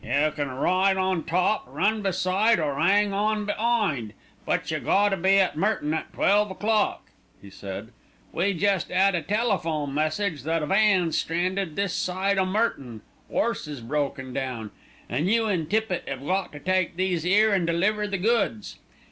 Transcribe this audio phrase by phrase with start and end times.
[0.03, 4.13] "You can ride on top, run beside, or 'ang on be'ind;
[4.47, 7.89] but you got to be at Merton at twelve o'clock," he said.
[8.31, 13.79] "We jest 'ad a telephone message that a van's stranded this side o' Merton, 'orses
[13.81, 14.71] broken down,
[15.07, 18.79] an' you an' Tippitt 'ave got to take these 'ere and deliver the goods.